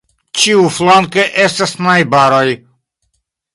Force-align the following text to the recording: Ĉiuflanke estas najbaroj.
Ĉiuflanke 0.43 1.27
estas 1.45 1.75
najbaroj. 1.89 2.45